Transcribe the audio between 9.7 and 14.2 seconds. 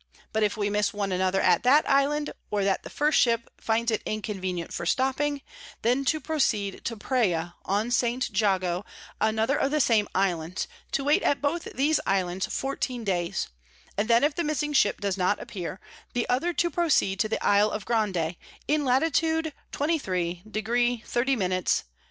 same Islands; to wait at both these Islands fourteen Days: And